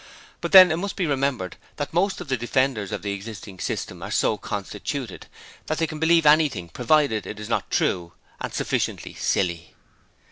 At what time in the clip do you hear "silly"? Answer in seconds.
9.13-9.75